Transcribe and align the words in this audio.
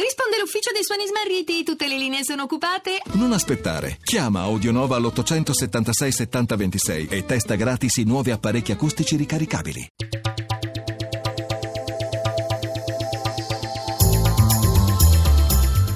Risponde 0.00 0.38
l'ufficio 0.38 0.70
dei 0.72 0.82
suoni 0.82 1.04
smarriti, 1.06 1.62
tutte 1.62 1.86
le 1.86 1.98
linee 1.98 2.24
sono 2.24 2.44
occupate. 2.44 3.02
Non 3.12 3.32
aspettare. 3.32 3.98
Chiama 4.02 4.40
Audionova 4.40 4.96
all'876 4.96 6.08
7026 6.08 7.08
e 7.10 7.26
testa 7.26 7.54
gratis 7.54 7.96
i 7.96 8.04
nuovi 8.04 8.30
apparecchi 8.30 8.72
acustici 8.72 9.16
ricaricabili. 9.16 9.88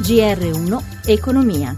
GR1 0.03 0.83
Economia. 1.07 1.75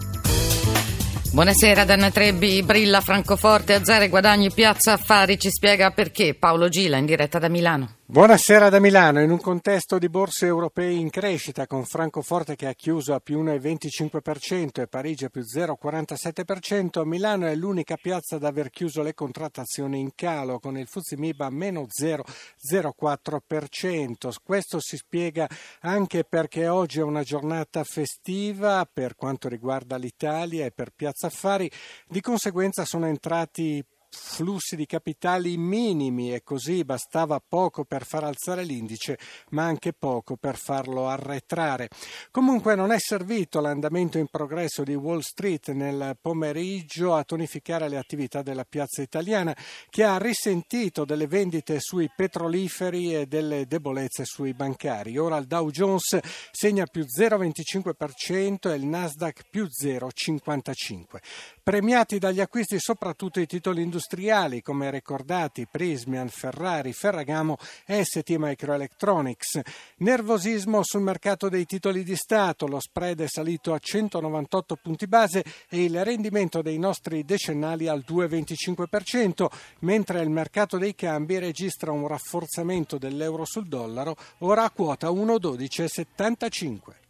Buonasera 1.30 1.84
Danna 1.84 2.10
Trebbi, 2.10 2.64
brilla 2.64 3.00
Francoforte, 3.00 3.74
Azzare, 3.74 4.08
Guadagni, 4.08 4.50
Piazza 4.50 4.94
Affari, 4.94 5.38
ci 5.38 5.50
spiega 5.50 5.92
perché 5.92 6.34
Paolo 6.34 6.68
Gila 6.68 6.96
in 6.96 7.06
diretta 7.06 7.38
da 7.38 7.48
Milano. 7.48 7.95
Buonasera 8.08 8.68
da 8.68 8.78
Milano. 8.78 9.20
In 9.20 9.32
un 9.32 9.40
contesto 9.40 9.98
di 9.98 10.08
borse 10.08 10.46
europee 10.46 10.92
in 10.92 11.10
crescita, 11.10 11.66
con 11.66 11.84
Francoforte 11.84 12.54
che 12.54 12.68
ha 12.68 12.72
chiuso 12.72 13.14
a 13.14 13.18
più 13.18 13.42
1,25% 13.42 14.80
e 14.80 14.86
Parigi 14.86 15.24
a 15.24 15.28
più 15.28 15.42
0,47%, 15.42 17.04
Milano 17.04 17.48
è 17.48 17.56
l'unica 17.56 17.96
piazza 17.96 18.36
ad 18.36 18.44
aver 18.44 18.70
chiuso 18.70 19.02
le 19.02 19.12
contrattazioni 19.12 19.98
in 19.98 20.14
calo, 20.14 20.60
con 20.60 20.78
il 20.78 20.86
Fuzzi 20.86 21.16
Miba 21.16 21.46
a 21.46 21.50
meno 21.50 21.88
0,04%. 21.88 24.32
Questo 24.40 24.78
si 24.78 24.96
spiega 24.96 25.48
anche 25.80 26.22
perché 26.22 26.68
oggi 26.68 27.00
è 27.00 27.02
una 27.02 27.24
giornata 27.24 27.82
festiva 27.82 28.88
per 28.90 29.16
quanto 29.16 29.48
riguarda 29.48 29.96
l'Italia 29.96 30.64
e 30.64 30.70
per 30.70 30.92
Piazza 30.94 31.26
Affari. 31.26 31.68
Di 32.06 32.20
conseguenza 32.20 32.84
sono 32.84 33.06
entrati 33.06 33.84
flussi 34.16 34.76
di 34.76 34.86
capitali 34.86 35.56
minimi 35.58 36.32
e 36.32 36.42
così 36.42 36.84
bastava 36.84 37.40
poco 37.46 37.84
per 37.84 38.04
far 38.06 38.24
alzare 38.24 38.64
l'indice, 38.64 39.18
ma 39.50 39.64
anche 39.64 39.92
poco 39.92 40.36
per 40.36 40.56
farlo 40.56 41.06
arretrare. 41.06 41.88
Comunque 42.30 42.74
non 42.74 42.92
è 42.92 42.98
servito 42.98 43.60
l'andamento 43.60 44.18
in 44.18 44.26
progresso 44.28 44.82
di 44.82 44.94
Wall 44.94 45.20
Street 45.20 45.68
nel 45.72 46.16
pomeriggio 46.20 47.14
a 47.14 47.24
tonificare 47.24 47.88
le 47.88 47.98
attività 47.98 48.42
della 48.42 48.64
piazza 48.64 49.02
italiana, 49.02 49.54
che 49.90 50.02
ha 50.02 50.16
risentito 50.16 51.04
delle 51.04 51.26
vendite 51.26 51.78
sui 51.78 52.10
petroliferi 52.14 53.14
e 53.14 53.26
delle 53.26 53.66
debolezze 53.66 54.24
sui 54.24 54.54
bancari. 54.54 55.18
Ora 55.18 55.36
il 55.36 55.46
Dow 55.46 55.70
Jones 55.70 56.18
segna 56.50 56.86
più 56.86 57.04
0,25% 57.04 58.70
e 58.70 58.74
il 58.74 58.86
Nasdaq 58.86 59.42
più 59.50 59.66
0,55%. 59.66 61.20
Premiati 61.62 62.18
dagli 62.18 62.40
acquisti 62.40 62.78
soprattutto 62.78 63.40
i 63.40 63.46
titoli 63.46 63.82
industriali 63.82 64.04
industriali 64.06 64.62
come 64.62 64.88
ricordati 64.90 65.66
Prismian, 65.68 66.28
Ferrari, 66.28 66.92
Ferragamo 66.92 67.56
e 67.84 68.04
ST 68.04 68.36
Microelectronics. 68.36 69.60
Nervosismo 69.98 70.82
sul 70.84 71.00
mercato 71.00 71.48
dei 71.48 71.66
titoli 71.66 72.04
di 72.04 72.14
Stato, 72.14 72.68
lo 72.68 72.78
spread 72.78 73.22
è 73.22 73.26
salito 73.26 73.72
a 73.72 73.78
198 73.80 74.76
punti 74.76 75.08
base 75.08 75.44
e 75.68 75.82
il 75.82 76.04
rendimento 76.04 76.62
dei 76.62 76.78
nostri 76.78 77.24
decennali 77.24 77.88
al 77.88 78.04
2,25%, 78.06 79.46
mentre 79.80 80.20
il 80.20 80.30
mercato 80.30 80.78
dei 80.78 80.94
cambi 80.94 81.40
registra 81.40 81.90
un 81.90 82.06
rafforzamento 82.06 82.98
dell'euro 82.98 83.44
sul 83.44 83.66
dollaro, 83.66 84.14
ora 84.38 84.62
a 84.62 84.70
quota 84.70 85.08
1,1275. 85.08 87.05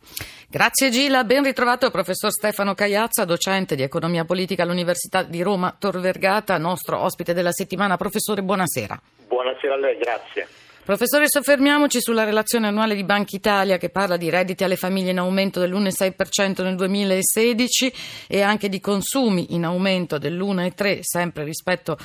Grazie 0.49 0.91
Gila, 0.91 1.25
ben 1.25 1.43
ritrovato 1.43 1.87
il 1.87 1.91
professor 1.91 2.31
Stefano 2.31 2.75
Cagliazza, 2.75 3.25
docente 3.25 3.75
di 3.75 3.83
economia 3.83 4.25
politica 4.25 4.63
all'Università 4.63 5.25
di 5.25 5.43
Roma 5.43 5.75
Tor 5.77 5.99
Vergata, 5.99 6.57
nostro 6.57 7.01
ospite 7.01 7.35
della 7.35 7.51
settimana. 7.51 7.97
Professore, 7.97 8.43
buonasera. 8.43 9.01
Buonasera 9.27 9.75
a 9.75 9.77
lei, 9.77 9.99
grazie. 9.99 10.47
Professore, 10.87 11.29
soffermiamoci 11.29 12.01
sulla 12.01 12.23
relazione 12.23 12.69
annuale 12.69 12.95
di 12.95 13.03
Banca 13.03 13.35
Italia 13.35 13.77
che 13.77 13.89
parla 13.89 14.17
di 14.17 14.31
redditi 14.31 14.63
alle 14.63 14.77
famiglie 14.77 15.11
in 15.11 15.19
aumento 15.19 15.59
dell'1,6% 15.59 16.63
nel 16.63 16.77
2016 16.77 17.93
e 18.29 18.43
anche 18.43 18.69
di 18.69 18.79
consumi 18.79 19.53
in 19.55 19.65
aumento 19.65 20.17
dell'1,3% 20.17 21.01
sempre 21.01 21.43
rispetto 21.43 21.99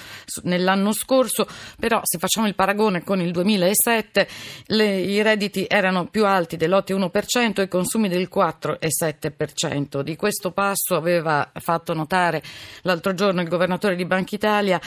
nell'anno 0.46 0.94
scorso, 0.94 1.48
però 1.80 2.02
se 2.02 2.18
facciamo 2.18 2.48
il 2.48 2.56
paragone 2.56 3.04
con 3.04 3.22
il 3.22 3.32
2007 3.32 4.28
le, 4.66 4.98
i 4.98 5.22
redditi 5.22 5.68
erano 5.70 6.08
più 6.08 6.26
alti 6.26 6.58
dell'8,1% 6.58 7.60
e 7.60 7.64
i 7.66 7.68
consumi 7.68 8.10
del 8.10 8.30
4,7%. 8.34 10.02
Di 10.02 10.16
questo 10.16 10.50
passo 10.50 10.96
aveva 10.96 11.52
fatto 11.60 11.94
notare 11.94 12.42
l'altro 12.82 13.14
giorno 13.14 13.42
il 13.42 13.48
governatore 13.48 13.96
di 13.96 14.06
Banca 14.06 14.34
Italia 14.34 14.82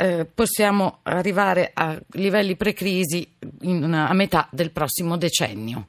eh, 0.00 0.26
possiamo 0.34 1.00
arrivare 1.02 1.72
a 1.74 1.94
livelli 2.12 2.56
precrisi 2.56 3.26
in, 3.62 3.92
a 3.92 4.14
metà 4.14 4.48
del 4.50 4.72
prossimo 4.72 5.18
decennio. 5.18 5.88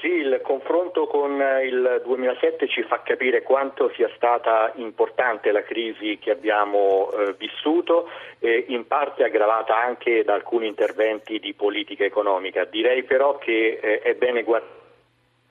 Sì, 0.00 0.08
il 0.08 0.40
confronto 0.42 1.06
con 1.06 1.40
il 1.64 2.02
2007 2.04 2.68
ci 2.68 2.82
fa 2.82 3.02
capire 3.02 3.42
quanto 3.42 3.92
sia 3.94 4.10
stata 4.16 4.72
importante 4.76 5.52
la 5.52 5.62
crisi 5.62 6.18
che 6.18 6.32
abbiamo 6.32 7.10
eh, 7.12 7.34
vissuto, 7.38 8.08
eh, 8.40 8.66
in 8.68 8.86
parte 8.86 9.22
aggravata 9.22 9.76
anche 9.76 10.24
da 10.24 10.34
alcuni 10.34 10.66
interventi 10.66 11.38
di 11.38 11.54
politica 11.54 12.04
economica. 12.04 12.64
Direi 12.64 13.04
però 13.04 13.38
che 13.38 13.78
eh, 13.80 14.00
è 14.00 14.14
bene 14.14 14.42
guardare 14.42 14.74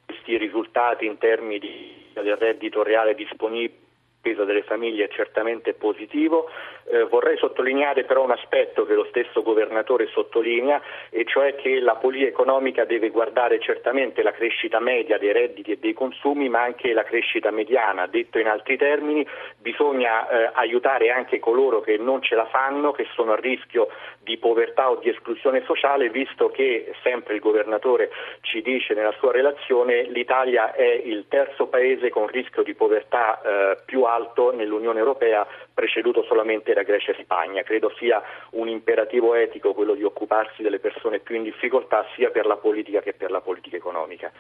questi 0.06 0.38
risultati 0.38 1.06
in 1.06 1.18
termini 1.18 1.60
di, 1.60 2.06
del 2.14 2.36
reddito 2.36 2.84
reale 2.84 3.16
disponibile 3.16 3.84
spesa 4.26 4.44
delle 4.44 4.64
famiglie 4.64 5.06
è 5.06 5.10
certamente 5.10 5.74
positivo. 5.74 6.50
Eh, 6.88 7.04
vorrei 7.04 7.38
sottolineare 7.38 8.06
però 8.06 8.24
un 8.24 8.32
aspetto 8.32 8.86
che 8.86 8.96
lo 8.96 9.06
stesso 9.06 9.44
governatore 9.44 10.08
sottolinea, 10.08 10.82
e 11.12 11.26
cioè 11.26 11.54
che 11.56 11.80
la 11.80 11.96
politica 11.96 12.30
economica 12.30 12.86
deve 12.86 13.10
guardare 13.10 13.60
certamente 13.60 14.24
la 14.24 14.32
crescita 14.32 14.80
media 14.80 15.20
dei 15.20 15.32
redditi 15.32 15.74
e 15.74 15.78
dei 15.78 15.94
consumi, 15.94 16.50
ma 16.50 16.64
anche 16.64 16.94
la 16.94 17.04
crescita 17.04 17.52
mediana. 17.52 18.08
Detto 18.08 18.40
in 18.40 18.48
altri 18.48 18.78
termini, 18.78 19.28
bisogna 19.60 20.28
eh, 20.28 20.50
aiutare 20.54 21.12
anche 21.12 21.40
coloro 21.40 21.82
che 21.82 21.98
non 21.98 22.24
ce 22.24 22.34
la 22.34 22.46
fanno, 22.46 22.92
che 22.92 23.06
sono 23.14 23.34
a 23.34 23.36
rischio 23.36 23.90
di 24.20 24.38
povertà 24.38 24.90
o 24.90 24.96
di 24.96 25.10
esclusione 25.10 25.64
sociale, 25.66 26.10
visto 26.10 26.50
che 26.50 26.92
sempre 27.04 27.36
il 27.36 27.40
governatore 27.42 28.10
ci 28.42 28.62
dice 28.62 28.96
nella 28.96 29.14
sua 29.20 29.32
relazione 29.32 30.04
l'Italia 30.04 30.74
è 30.74 31.02
il 31.04 31.26
terzo 31.28 31.68
paese 31.68 32.10
con 32.10 32.28
rischio 32.28 32.64
di 32.64 32.74
povertà 32.74 33.42
eh, 33.42 33.78
più 33.86 34.04
alto 34.04 34.15
alto 34.16 34.52
nell'Unione 34.52 35.00
Europea 35.00 35.46
preceduto 35.74 36.24
solamente 36.24 36.74
da 36.74 36.84
Grecia 36.84 37.12
e 37.12 37.22
Spagna. 37.22 37.64
Credo 37.64 37.92
sia 37.98 38.22
un 38.52 38.68
imperativo 38.68 39.36
etico 39.36 39.74
quello 39.74 39.94
di 39.94 40.04
occuparsi 40.04 40.62
delle 40.62 40.80
persone 40.80 41.20
più 41.20 41.36
in 41.36 41.44
difficoltà 41.44 42.06
sia 42.16 42.30
per 42.30 42.46
la 42.46 42.58
politica 42.58 43.02
che 43.02 43.14
per 43.14 43.32
la 43.32 43.42
politica 43.42 43.76
economica. 43.76 44.32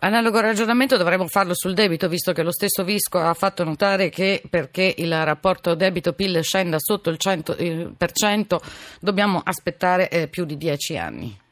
Analogo 0.00 0.40
ragionamento 0.40 0.96
dovremmo 0.96 1.26
farlo 1.26 1.54
sul 1.54 1.74
debito, 1.74 2.06
visto 2.08 2.30
che 2.32 2.44
lo 2.44 2.52
stesso 2.52 2.84
Visco 2.84 3.18
ha 3.18 3.34
fatto 3.34 3.64
notare 3.64 4.10
che 4.10 4.42
perché 4.48 4.94
il 4.96 5.12
rapporto 5.24 5.74
debito-PIL 5.74 6.40
scenda 6.44 6.76
sotto 6.78 7.10
il 7.10 7.18
100% 7.20 8.56
dobbiamo 9.00 9.40
aspettare 9.42 10.08
eh, 10.08 10.28
più 10.28 10.44
di 10.44 10.56
dieci 10.56 10.96
anni. 10.96 11.46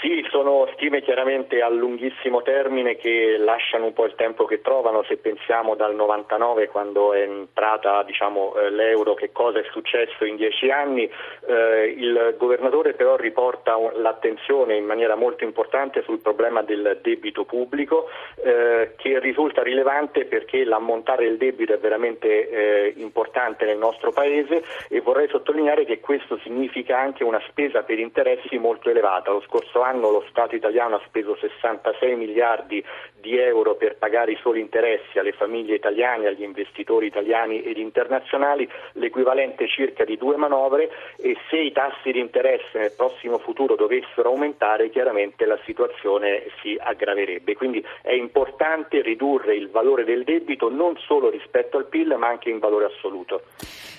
Sì, 0.00 0.26
sono 0.30 0.66
stime 0.72 1.02
chiaramente 1.02 1.60
a 1.60 1.68
lunghissimo 1.68 2.40
termine 2.40 2.96
che 2.96 3.36
lasciano 3.36 3.84
un 3.84 3.92
po' 3.92 4.06
il 4.06 4.14
tempo 4.14 4.46
che 4.46 4.62
trovano, 4.62 5.02
se 5.02 5.18
pensiamo 5.18 5.74
dal 5.74 5.94
99 5.94 6.68
quando 6.68 7.12
è 7.12 7.20
entrata 7.20 8.02
diciamo, 8.02 8.54
eh, 8.54 8.70
l'euro 8.70 9.12
che 9.12 9.30
cosa 9.30 9.58
è 9.58 9.64
successo 9.70 10.24
in 10.24 10.36
dieci 10.36 10.70
anni, 10.70 11.06
eh, 11.46 11.94
il 11.94 12.34
governatore 12.38 12.94
però 12.94 13.16
riporta 13.16 13.76
l'attenzione 13.96 14.74
in 14.74 14.86
maniera 14.86 15.16
molto 15.16 15.44
importante 15.44 16.02
sul 16.04 16.20
problema 16.20 16.62
del 16.62 17.00
debito 17.02 17.44
pubblico 17.44 18.08
eh, 18.42 18.94
che 18.96 19.18
risulta 19.18 19.62
rilevante 19.62 20.24
perché 20.24 20.64
l'ammontare 20.64 21.24
del 21.24 21.36
debito 21.36 21.74
è 21.74 21.78
veramente 21.78 22.48
eh, 22.48 22.94
importante 22.96 23.66
nel 23.66 23.76
nostro 23.76 24.12
Paese 24.12 24.64
e 24.88 25.02
vorrei 25.02 25.28
sottolineare 25.28 25.84
che 25.84 26.00
questo 26.00 26.38
significa 26.38 26.98
anche 26.98 27.22
una 27.22 27.42
spesa 27.48 27.82
per 27.82 27.98
interessi 27.98 28.56
molto 28.56 28.88
elevata. 28.88 29.30
Lo 29.30 29.42
scorso 29.42 29.82
anno 29.82 29.88
lo 29.98 30.24
Stato 30.28 30.54
italiano 30.54 30.96
ha 30.96 31.02
speso 31.06 31.36
66 31.36 32.14
miliardi 32.14 32.84
di 33.20 33.36
euro 33.38 33.74
per 33.74 33.96
pagare 33.96 34.32
i 34.32 34.38
soli 34.40 34.60
interessi 34.60 35.18
alle 35.18 35.32
famiglie 35.32 35.74
italiane, 35.74 36.28
agli 36.28 36.42
investitori 36.42 37.06
italiani 37.06 37.62
ed 37.62 37.76
internazionali, 37.76 38.68
l'equivalente 38.92 39.68
circa 39.68 40.04
di 40.04 40.16
due 40.16 40.36
manovre 40.36 40.90
e 41.16 41.36
se 41.48 41.56
i 41.56 41.72
tassi 41.72 42.12
di 42.12 42.18
interesse 42.20 42.78
nel 42.78 42.92
prossimo 42.96 43.38
futuro 43.38 43.76
dovessero 43.76 44.30
aumentare 44.30 44.90
chiaramente 44.90 45.44
la 45.44 45.58
situazione 45.64 46.44
si 46.62 46.78
aggraverebbe. 46.78 47.54
Quindi 47.54 47.84
è 48.02 48.12
importante 48.12 49.02
ridurre 49.02 49.54
il 49.54 49.70
valore 49.70 50.04
del 50.04 50.24
debito 50.24 50.70
non 50.70 50.96
solo 50.98 51.30
rispetto 51.30 51.76
al 51.76 51.86
PIL 51.86 52.16
ma 52.16 52.28
anche 52.28 52.48
in 52.48 52.58
valore 52.58 52.86
assoluto. 52.86 53.42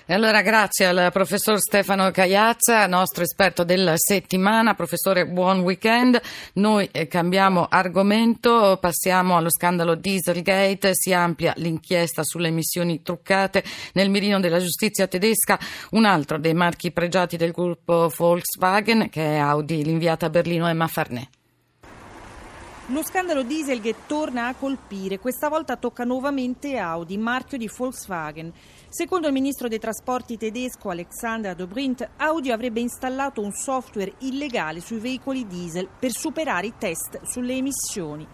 E 0.07 0.13
allora 0.13 0.41
grazie 0.41 0.87
al 0.87 1.09
professor 1.11 1.57
Stefano 1.59 2.09
Cagliazza, 2.11 2.85
nostro 2.87 3.23
esperto 3.23 3.63
della 3.63 3.93
settimana. 3.95 4.73
Professore, 4.73 5.25
buon 5.25 5.59
weekend. 5.59 5.80
Noi 6.53 6.87
eh, 6.91 7.07
cambiamo 7.07 7.67
argomento, 7.69 8.77
passiamo 8.79 9.37
allo 9.37 9.49
scandalo 9.49 9.95
Dieselgate, 9.95 10.91
si 10.93 11.11
amplia 11.13 11.53
l'inchiesta 11.57 12.23
sulle 12.23 12.49
emissioni 12.49 13.01
truccate 13.01 13.63
nel 13.93 14.09
mirino 14.09 14.39
della 14.39 14.59
giustizia 14.59 15.07
tedesca, 15.07 15.59
un 15.91 16.05
altro 16.05 16.37
dei 16.37 16.53
marchi 16.53 16.91
pregiati 16.91 17.37
del 17.37 17.51
gruppo 17.51 18.11
Volkswagen 18.15 19.09
che 19.09 19.23
è 19.23 19.37
Audi, 19.37 19.83
l'inviata 19.83 20.27
a 20.27 20.29
Berlino 20.29 20.67
Emma 20.67 20.87
Farnè. 20.87 21.27
Lo 22.91 23.03
scandalo 23.03 23.43
Dieselgate 23.43 24.01
torna 24.05 24.47
a 24.47 24.53
colpire, 24.53 25.17
questa 25.17 25.47
volta 25.47 25.77
tocca 25.77 26.03
nuovamente 26.03 26.75
Audi, 26.75 27.17
marchio 27.17 27.57
di 27.57 27.71
Volkswagen. 27.73 28.51
Secondo 28.89 29.27
il 29.27 29.33
ministro 29.33 29.69
dei 29.69 29.79
trasporti 29.79 30.35
tedesco 30.35 30.89
Alexander 30.89 31.55
Dobrindt, 31.55 32.05
Audi 32.17 32.51
avrebbe 32.51 32.81
installato 32.81 33.41
un 33.41 33.53
software 33.53 34.11
illegale 34.19 34.81
sui 34.81 34.99
veicoli 34.99 35.47
diesel 35.47 35.87
per 35.87 36.11
superare 36.11 36.67
i 36.67 36.73
test 36.77 37.21
sulle 37.23 37.53
emissioni. 37.53 38.27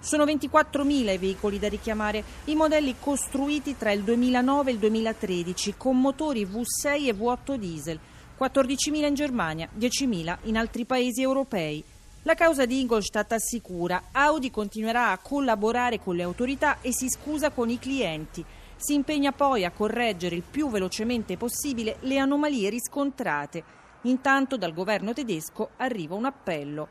Sono 0.00 0.24
24.000 0.24 1.12
i 1.12 1.18
veicoli 1.18 1.60
da 1.60 1.68
richiamare, 1.68 2.24
i 2.46 2.56
modelli 2.56 2.96
costruiti 2.98 3.76
tra 3.76 3.92
il 3.92 4.02
2009 4.02 4.70
e 4.70 4.72
il 4.72 4.80
2013 4.80 5.74
con 5.76 6.00
motori 6.00 6.44
V6 6.44 7.06
e 7.06 7.14
V8 7.14 7.54
diesel, 7.54 8.00
14.000 8.36 9.06
in 9.06 9.14
Germania, 9.14 9.68
10.000 9.78 10.38
in 10.42 10.56
altri 10.56 10.84
paesi 10.84 11.22
europei. 11.22 11.84
La 12.24 12.34
causa 12.34 12.66
di 12.66 12.80
Ingolstadt 12.80 13.32
assicura 13.32 14.08
Audi 14.12 14.50
continuerà 14.50 15.10
a 15.10 15.16
collaborare 15.16 15.98
con 15.98 16.16
le 16.16 16.22
autorità 16.22 16.82
e 16.82 16.92
si 16.92 17.08
scusa 17.08 17.48
con 17.48 17.70
i 17.70 17.78
clienti. 17.78 18.44
Si 18.76 18.92
impegna 18.92 19.32
poi 19.32 19.64
a 19.64 19.70
correggere 19.70 20.36
il 20.36 20.42
più 20.42 20.68
velocemente 20.68 21.38
possibile 21.38 21.96
le 22.00 22.18
anomalie 22.18 22.68
riscontrate. 22.68 23.79
Intanto 24.02 24.56
dal 24.56 24.72
governo 24.72 25.12
tedesco 25.12 25.70
arriva 25.76 26.14
un 26.14 26.24
appello. 26.24 26.88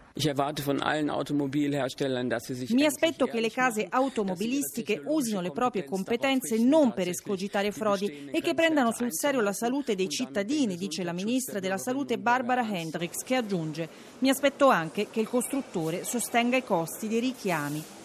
Mi 2.69 2.85
aspetto 2.85 3.25
che 3.25 3.39
le 3.39 3.49
case 3.49 3.87
automobilistiche 3.89 5.01
usino 5.05 5.41
le 5.41 5.51
proprie 5.51 5.85
competenze 5.85 6.57
non 6.59 6.93
per 6.93 7.07
escogitare 7.07 7.71
frodi 7.71 8.29
e 8.31 8.41
che 8.41 8.53
prendano 8.53 8.91
sul 8.91 9.11
serio 9.11 9.41
la 9.41 9.53
salute 9.53 9.95
dei 9.95 10.09
cittadini, 10.09 10.75
dice 10.75 11.03
la 11.03 11.13
ministra 11.13 11.59
della 11.59 11.77
Salute 11.77 12.19
Barbara 12.19 12.67
Hendricks, 12.67 13.23
che 13.23 13.35
aggiunge 13.35 13.89
Mi 14.19 14.29
aspetto 14.29 14.67
anche 14.69 15.07
che 15.09 15.21
il 15.21 15.27
costruttore 15.27 16.03
sostenga 16.03 16.57
i 16.57 16.63
costi 16.63 17.07
dei 17.07 17.19
richiami. 17.19 17.98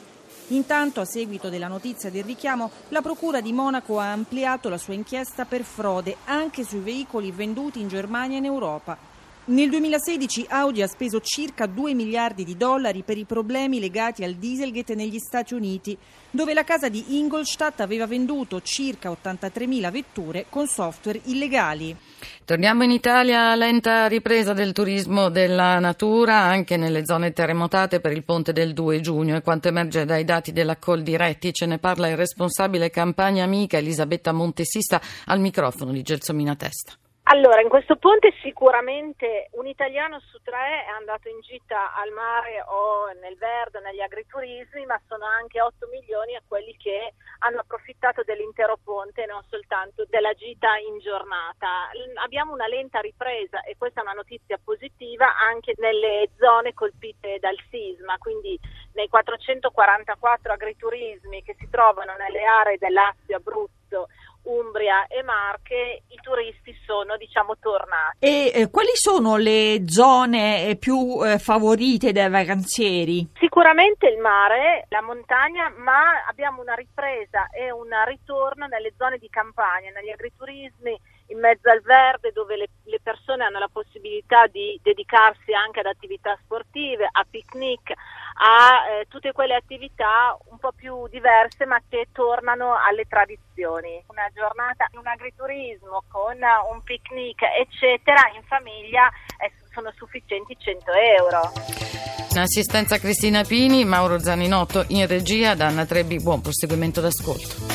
Intanto, 0.49 1.01
a 1.01 1.05
seguito 1.05 1.49
della 1.49 1.69
notizia 1.69 2.11
del 2.11 2.25
richiamo, 2.25 2.71
la 2.89 3.01
Procura 3.01 3.41
di 3.41 3.53
Monaco 3.53 3.99
ha 3.99 4.13
ampliato 4.13 4.69
la 4.69 4.79
sua 4.79 4.95
inchiesta 4.95 5.45
per 5.45 5.63
frode 5.63 6.17
anche 6.25 6.65
sui 6.65 6.81
veicoli 6.81 7.31
venduti 7.31 7.81
in 7.81 7.89
Germania 7.89 8.37
e 8.37 8.41
in 8.41 8.45
Europa. 8.45 9.14
Nel 9.47 9.69
2016 9.69 10.47
Audi 10.49 10.81
ha 10.81 10.87
speso 10.87 11.21
circa 11.21 11.67
2 11.67 11.93
miliardi 11.93 12.45
di 12.45 12.57
dollari 12.57 13.03
per 13.03 13.19
i 13.19 13.27
problemi 13.27 13.79
legati 13.79 14.25
al 14.25 14.37
Dieselgate 14.37 14.95
negli 14.95 15.19
Stati 15.19 15.53
Uniti, 15.53 15.95
dove 16.31 16.55
la 16.55 16.65
casa 16.65 16.89
di 16.89 17.19
Ingolstadt 17.19 17.81
aveva 17.81 18.07
venduto 18.07 18.63
circa 18.63 19.11
83.000 19.11 19.91
vetture 19.91 20.47
con 20.49 20.67
software 20.67 21.21
illegali. 21.25 21.95
Torniamo 22.47 22.85
in 22.85 22.91
Italia, 22.91 23.55
lenta 23.55 24.07
ripresa 24.07 24.55
del 24.55 24.73
turismo 24.73 25.29
della 25.29 25.79
natura 25.79 26.37
anche 26.37 26.79
nelle 26.79 27.05
zone 27.05 27.35
terremotate 27.35 28.01
per 28.01 28.13
il 28.13 28.25
ponte 28.25 28.55
del 28.55 28.73
2 28.73 29.01
giugno 29.01 29.37
e 29.37 29.43
quanto 29.43 29.69
emerge 29.69 30.07
dai 30.07 30.25
dati 30.25 30.53
della 30.53 30.79
Coldiretti 30.79 31.53
ce 31.53 31.67
ne 31.67 31.77
parla 31.77 32.09
il 32.09 32.17
responsabile 32.17 32.89
campagna 32.89 33.45
amica 33.45 33.77
Elisabetta 33.77 34.33
Montesista 34.33 35.03
al 35.27 35.41
microfono 35.41 35.93
di 35.93 36.01
Gelsomina 36.01 36.57
Testa. 36.57 36.95
Allora, 37.27 37.63
in 37.63 37.71
questo 37.71 37.97
ponte 37.97 38.35
sicuramente 38.43 39.49
un 39.53 39.67
italiano 39.67 40.21
su 40.21 40.43
tre 40.43 40.85
è 40.85 40.91
andato 40.91 41.31
in 41.31 41.41
gita 41.41 41.95
al 41.95 42.11
mare 42.11 42.63
o 42.67 43.11
nel 43.19 43.39
verde, 43.39 43.81
negli 43.81 44.03
agriturismi, 44.03 44.85
ma 44.85 45.01
sono 45.09 45.25
anche 45.25 45.59
8 45.59 45.89
milioni 45.91 46.37
a 46.37 46.43
quelli 46.47 46.77
che 46.77 47.15
hanno 47.39 47.61
approfittato 47.61 48.23
dell'intero 48.25 48.77
ponte 48.85 49.23
e 49.23 49.27
non 49.27 49.43
soltanto 49.49 50.05
della 50.11 50.35
gita 50.35 50.77
in 50.77 50.99
giornata. 50.99 51.89
Abbiamo 52.23 52.53
una 52.53 52.67
lenta 52.67 53.01
ripresa 53.01 53.63
e 53.63 53.77
questa 53.79 54.01
è 54.01 54.03
una 54.05 54.13
notizia 54.13 54.61
positiva 54.63 55.35
anche 55.39 55.73
nelle 55.79 56.29
zone 56.37 56.75
colpite 56.75 57.39
dal 57.41 57.57
sisma, 57.71 58.19
quindi 58.19 58.61
nei 58.93 59.09
444 59.09 60.53
agriturismi 60.53 61.43
che 61.43 61.57
si 61.59 61.71
trovano 61.71 62.17
nelle 62.17 62.45
aree 62.45 62.77
dell'Assio 62.77 63.37
Abruzzo 63.37 64.09
Umbria 64.45 65.07
e 65.07 65.23
Marche 65.23 66.03
i 66.09 66.19
turisti 66.23 66.75
sono 66.85 67.17
diciamo 67.17 67.57
tornati. 67.59 68.19
E 68.19 68.53
eh, 68.55 68.71
quali 68.71 68.95
sono 68.95 69.37
le 69.37 69.85
zone 69.87 70.69
eh, 70.69 70.77
più 70.77 71.21
eh, 71.25 71.39
favorite 71.39 72.13
dai 72.13 72.31
vacanzieri? 72.31 73.29
Sicuramente 73.39 74.07
il 74.09 74.19
mare, 74.19 74.87
la 74.89 75.03
montagna, 75.03 75.73
ma 75.77 76.25
abbiamo 76.29 76.61
una 76.61 76.75
ripresa 76.75 77.49
e 77.49 77.71
un 77.71 77.89
ritorno 78.07 78.67
nelle 78.67 78.93
zone 78.97 79.19
di 79.19 79.29
campagna, 79.29 79.91
negli 79.91 80.11
agriturismi 80.11 80.99
in 81.35 81.41
mezzo 81.41 81.69
al 81.69 81.83
verde 81.83 82.31
dove 82.33 82.57
le, 82.57 82.69
le, 82.85 83.01
persone 83.03 83.45
hanno 83.45 83.59
la 83.59 83.69
possibilità 83.71 84.47
di 84.47 84.79
dedicarsi 84.83 85.53
anche 85.53 85.81
ad 85.81 85.87
attività 85.87 86.39
sportive, 86.43 87.09
a 87.11 87.27
picnic, 87.29 87.91
a 87.91 89.01
eh, 89.01 89.07
tutte 89.09 89.33
quelle 89.33 89.55
attività 89.55 90.39
un 90.51 90.59
po' 90.59 90.73
più 90.73 91.09
diverse 91.09 91.67
ma 91.67 91.81
che 91.89 92.09
tornano 92.13 92.79
alle 92.79 93.05
tradizioni. 93.05 94.03
Una 94.07 94.31
giornata 94.33 94.87
in 94.93 94.99
un 94.99 95.07
agriturismo 95.07 96.05
con 96.09 96.39
un 96.39 96.83
picnic 96.83 97.43
eccetera 97.43 98.31
in 98.35 98.43
famiglia 98.45 99.11
eh, 99.43 99.53
sono 99.73 99.93
sufficienti 99.97 100.57
100 100.57 100.93
euro. 101.19 101.53
In 102.31 102.41
assistenza 102.41 102.99
Cristina 102.99 103.45
Pini, 103.45 103.85
Mauro 103.85 104.19
Zaninotto 104.19 104.85
in 104.89 105.07
regia, 105.07 105.55
Danna 105.55 105.85
Trebbi, 105.85 106.21
buon 106.21 106.41
proseguimento 106.41 107.01
d'ascolto. 107.01 107.74